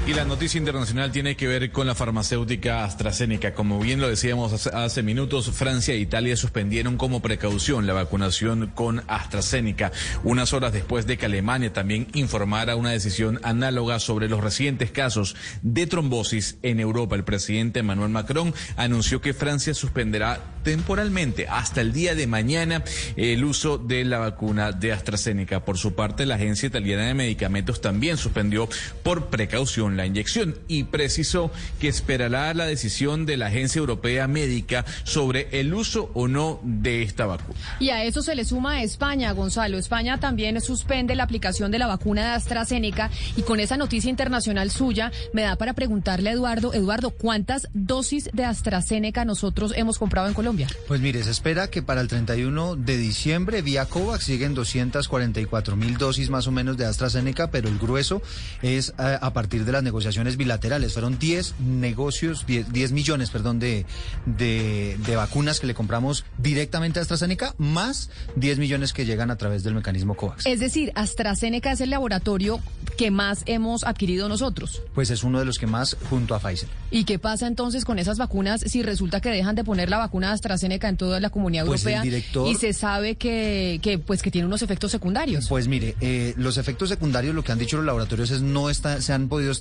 Y 0.08 0.14
la 0.14 0.24
noticia 0.24 0.56
internacional 0.56 1.12
tiene 1.12 1.36
que 1.36 1.46
ver 1.46 1.70
con 1.70 1.86
la 1.86 1.94
farmacéutica 1.94 2.82
AstraZeneca. 2.82 3.52
Como 3.52 3.78
bien 3.78 4.00
lo 4.00 4.08
decíamos 4.08 4.66
hace, 4.66 5.02
minutos, 5.02 5.50
Francia 5.50 5.92
e 5.92 5.98
Italia 5.98 6.34
suspendieron 6.34 6.96
como 6.96 7.20
precaución 7.20 7.86
la 7.86 7.92
vacunación 7.92 8.68
con 8.74 9.02
AstraZeneca, 9.06 9.92
unas 10.24 10.54
horas 10.54 10.72
después 10.72 11.06
de 11.06 11.18
que 11.18 11.26
Alemania 11.26 11.74
también 11.74 12.06
informara 12.14 12.74
una 12.74 12.90
decisión 12.90 13.38
análoga 13.42 14.00
sobre 14.00 14.30
los 14.30 14.42
recientes 14.42 14.90
casos 14.90 15.36
de 15.60 15.86
trombosis 15.86 16.56
en 16.62 16.80
Europa. 16.80 17.14
El 17.14 17.24
presidente 17.24 17.80
Emmanuel 17.80 18.08
Macron 18.08 18.54
anunció 18.78 19.20
que 19.20 19.34
Francia 19.34 19.74
suspenderá 19.74 20.40
temporalmente 20.62 21.48
hasta 21.48 21.82
el 21.82 21.92
día 21.92 22.14
de 22.14 22.26
mañana 22.26 22.82
el 23.16 23.44
uso 23.44 23.76
de 23.76 24.06
la 24.06 24.18
vacuna 24.20 24.72
de 24.72 24.90
AstraZeneca. 24.90 25.66
Por 25.66 25.76
su 25.76 25.94
parte, 25.94 26.24
la 26.24 26.36
Agencia 26.36 26.66
Italiana 26.66 27.08
de 27.08 27.12
Medicamentos 27.12 27.82
también 27.82 28.16
suspendió 28.16 28.70
por 29.02 29.26
precaución 29.26 29.97
la 29.98 30.06
inyección 30.06 30.56
y 30.66 30.84
precisó 30.84 31.50
que 31.78 31.88
esperará 31.88 32.54
la 32.54 32.64
decisión 32.64 33.26
de 33.26 33.36
la 33.36 33.46
Agencia 33.48 33.80
Europea 33.80 34.26
Médica 34.26 34.86
sobre 35.04 35.48
el 35.60 35.74
uso 35.74 36.10
o 36.14 36.28
no 36.28 36.60
de 36.62 37.02
esta 37.02 37.26
vacuna. 37.26 37.58
Y 37.80 37.90
a 37.90 38.04
eso 38.04 38.22
se 38.22 38.34
le 38.34 38.44
suma 38.44 38.76
a 38.76 38.82
España, 38.82 39.30
Gonzalo. 39.32 39.78
España 39.78 40.18
también 40.18 40.60
suspende 40.60 41.14
la 41.14 41.24
aplicación 41.24 41.70
de 41.70 41.78
la 41.78 41.86
vacuna 41.86 42.22
de 42.22 42.30
AstraZeneca 42.30 43.10
y 43.36 43.42
con 43.42 43.60
esa 43.60 43.76
noticia 43.76 44.08
internacional 44.08 44.70
suya 44.70 45.12
me 45.32 45.42
da 45.42 45.56
para 45.56 45.74
preguntarle 45.74 46.30
a 46.30 46.32
Eduardo, 46.32 46.72
Eduardo, 46.72 47.10
¿cuántas 47.10 47.68
dosis 47.74 48.30
de 48.32 48.44
AstraZeneca 48.44 49.24
nosotros 49.24 49.72
hemos 49.76 49.98
comprado 49.98 50.28
en 50.28 50.34
Colombia? 50.34 50.68
Pues 50.86 51.00
mire, 51.00 51.22
se 51.22 51.30
espera 51.30 51.68
que 51.68 51.82
para 51.82 52.00
el 52.00 52.08
31 52.08 52.76
de 52.76 52.96
diciembre 52.96 53.62
vía 53.62 53.86
COVAX 53.86 54.26
lleguen 54.26 54.54
244 54.54 55.76
mil 55.76 55.98
dosis 55.98 56.30
más 56.30 56.46
o 56.46 56.52
menos 56.52 56.76
de 56.76 56.86
AstraZeneca, 56.86 57.50
pero 57.50 57.68
el 57.68 57.78
grueso 57.78 58.22
es 58.62 58.94
a, 58.96 59.14
eh, 59.14 59.18
a 59.20 59.32
partir 59.32 59.64
de 59.64 59.72
las 59.72 59.82
negociaciones 59.88 60.36
bilaterales. 60.36 60.92
Fueron 60.92 61.18
10 61.18 61.54
negocios, 61.60 62.44
10, 62.46 62.92
millones, 62.92 63.30
perdón, 63.30 63.58
de, 63.58 63.86
de, 64.26 65.16
vacunas 65.16 65.60
que 65.60 65.66
le 65.66 65.74
compramos 65.74 66.24
directamente 66.36 66.98
a 66.98 67.02
AstraZeneca, 67.02 67.54
más 67.56 68.10
10 68.36 68.58
millones 68.58 68.92
que 68.92 69.06
llegan 69.06 69.30
a 69.30 69.36
través 69.36 69.62
del 69.62 69.74
mecanismo 69.74 70.14
COVAX. 70.14 70.44
Es 70.46 70.60
decir, 70.60 70.92
AstraZeneca 70.94 71.72
es 71.72 71.80
el 71.80 71.90
laboratorio 71.90 72.60
que 72.98 73.10
más 73.10 73.42
hemos 73.46 73.84
adquirido 73.84 74.28
nosotros. 74.28 74.82
Pues 74.94 75.10
es 75.10 75.24
uno 75.24 75.38
de 75.38 75.46
los 75.46 75.58
que 75.58 75.66
más 75.66 75.96
junto 76.10 76.34
a 76.34 76.38
Pfizer. 76.38 76.68
¿Y 76.90 77.04
qué 77.04 77.18
pasa 77.18 77.46
entonces 77.46 77.84
con 77.84 77.98
esas 77.98 78.18
vacunas 78.18 78.60
si 78.60 78.82
resulta 78.82 79.20
que 79.20 79.30
dejan 79.30 79.54
de 79.54 79.64
poner 79.64 79.88
la 79.88 79.98
vacuna 79.98 80.28
de 80.28 80.34
AstraZeneca 80.34 80.88
en 80.88 80.96
toda 80.96 81.20
la 81.20 81.30
comunidad 81.30 81.64
pues 81.64 81.86
europea 81.86 82.22
y 82.46 82.54
se 82.56 82.72
sabe 82.72 83.14
que, 83.16 83.80
que, 83.82 83.98
pues, 83.98 84.22
que 84.22 84.30
tiene 84.30 84.46
unos 84.46 84.62
efectos 84.62 84.90
secundarios? 84.90 85.48
Pues 85.48 85.66
mire, 85.68 85.96
eh, 86.00 86.34
los 86.36 86.58
efectos 86.58 86.88
secundarios, 86.90 87.34
lo 87.34 87.42
que 87.42 87.52
han 87.52 87.58
dicho 87.58 87.76
los 87.78 87.86
laboratorios 87.86 88.30
es 88.30 88.42
no 88.42 88.68
está, 88.68 89.00
se 89.00 89.12
han 89.12 89.28
podido 89.28 89.52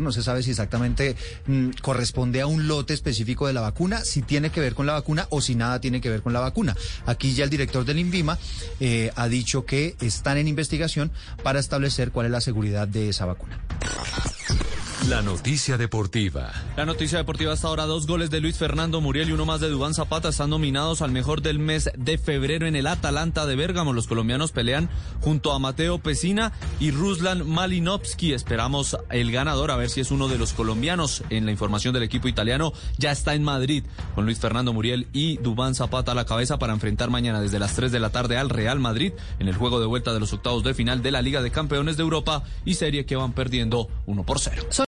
no 0.00 0.12
se 0.12 0.22
sabe 0.22 0.42
si 0.42 0.50
exactamente 0.50 1.16
mm, 1.46 1.70
corresponde 1.82 2.40
a 2.40 2.46
un 2.46 2.68
lote 2.68 2.94
específico 2.94 3.46
de 3.46 3.52
la 3.52 3.60
vacuna, 3.60 4.04
si 4.04 4.22
tiene 4.22 4.50
que 4.50 4.60
ver 4.60 4.74
con 4.74 4.86
la 4.86 4.94
vacuna 4.94 5.26
o 5.30 5.40
si 5.40 5.54
nada 5.54 5.80
tiene 5.80 6.00
que 6.00 6.10
ver 6.10 6.22
con 6.22 6.32
la 6.32 6.40
vacuna. 6.40 6.76
Aquí 7.06 7.34
ya 7.34 7.44
el 7.44 7.50
director 7.50 7.84
del 7.84 7.98
INVIMA 7.98 8.38
eh, 8.80 9.10
ha 9.16 9.28
dicho 9.28 9.64
que 9.64 9.96
están 10.00 10.38
en 10.38 10.48
investigación 10.48 11.10
para 11.42 11.60
establecer 11.60 12.10
cuál 12.10 12.26
es 12.26 12.32
la 12.32 12.40
seguridad 12.40 12.88
de 12.88 13.08
esa 13.08 13.26
vacuna. 13.26 13.60
La 15.08 15.20
noticia 15.20 15.76
deportiva. 15.76 16.50
La 16.78 16.86
noticia 16.86 17.18
deportiva 17.18 17.52
hasta 17.52 17.68
ahora, 17.68 17.84
dos 17.84 18.06
goles 18.06 18.30
de 18.30 18.40
Luis 18.40 18.56
Fernando 18.56 19.02
Muriel 19.02 19.28
y 19.28 19.32
uno 19.32 19.44
más 19.44 19.60
de 19.60 19.68
Dubán 19.68 19.92
Zapata 19.92 20.30
están 20.30 20.48
nominados 20.48 21.02
al 21.02 21.12
mejor 21.12 21.42
del 21.42 21.58
mes 21.58 21.90
de 21.94 22.16
febrero 22.16 22.66
en 22.66 22.74
el 22.74 22.86
Atalanta 22.86 23.44
de 23.44 23.54
Bérgamo. 23.54 23.92
Los 23.92 24.06
colombianos 24.06 24.52
pelean 24.52 24.88
junto 25.20 25.52
a 25.52 25.58
Mateo 25.58 25.98
Pesina 25.98 26.54
y 26.80 26.90
Ruslan 26.90 27.46
Malinovsky. 27.46 28.32
Esperamos 28.32 28.96
el 29.10 29.30
ganador, 29.30 29.72
a 29.72 29.76
ver 29.76 29.90
si 29.90 30.00
es 30.00 30.10
uno 30.10 30.26
de 30.26 30.38
los 30.38 30.54
colombianos. 30.54 31.22
En 31.28 31.44
la 31.44 31.52
información 31.52 31.92
del 31.92 32.02
equipo 32.02 32.26
italiano, 32.26 32.72
ya 32.96 33.12
está 33.12 33.34
en 33.34 33.44
Madrid 33.44 33.84
con 34.14 34.24
Luis 34.24 34.38
Fernando 34.40 34.72
Muriel 34.72 35.08
y 35.12 35.36
Dubán 35.36 35.74
Zapata 35.74 36.12
a 36.12 36.14
la 36.14 36.24
cabeza 36.24 36.58
para 36.58 36.72
enfrentar 36.72 37.10
mañana 37.10 37.42
desde 37.42 37.58
las 37.58 37.74
3 37.74 37.92
de 37.92 38.00
la 38.00 38.08
tarde 38.08 38.38
al 38.38 38.48
Real 38.48 38.80
Madrid 38.80 39.12
en 39.38 39.48
el 39.48 39.54
juego 39.54 39.80
de 39.80 39.86
vuelta 39.86 40.14
de 40.14 40.20
los 40.20 40.32
octavos 40.32 40.64
de 40.64 40.72
final 40.72 41.02
de 41.02 41.10
la 41.10 41.20
Liga 41.20 41.42
de 41.42 41.50
Campeones 41.50 41.98
de 41.98 42.04
Europa 42.04 42.42
y 42.64 42.74
serie 42.74 43.04
que 43.04 43.16
van 43.16 43.34
perdiendo 43.34 43.88
1 44.06 44.24
por 44.24 44.38
0. 44.38 44.62